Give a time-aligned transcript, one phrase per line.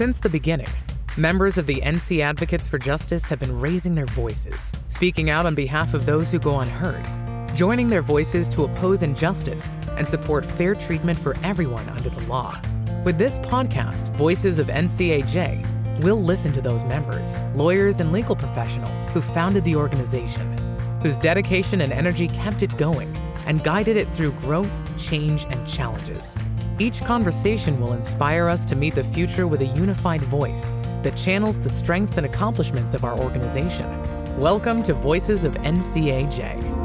[0.00, 0.66] Since the beginning,
[1.18, 5.54] members of the NC Advocates for Justice have been raising their voices, speaking out on
[5.54, 7.04] behalf of those who go unheard,
[7.54, 12.58] joining their voices to oppose injustice and support fair treatment for everyone under the law.
[13.04, 19.10] With this podcast, Voices of NCAJ, we'll listen to those members, lawyers, and legal professionals
[19.10, 20.56] who founded the organization,
[21.02, 23.14] whose dedication and energy kept it going
[23.46, 26.36] and guided it through growth, change, and challenges.
[26.78, 30.72] Each conversation will inspire us to meet the future with a unified voice
[31.02, 33.86] that channels the strengths and accomplishments of our organization.
[34.38, 36.79] Welcome to Voices of NCAJ.